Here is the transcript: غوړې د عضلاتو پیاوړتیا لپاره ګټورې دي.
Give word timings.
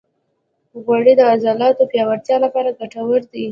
غوړې 0.83 1.13
د 1.17 1.21
عضلاتو 1.31 1.83
پیاوړتیا 1.91 2.37
لپاره 2.45 2.75
ګټورې 2.79 3.25
دي. 3.33 3.45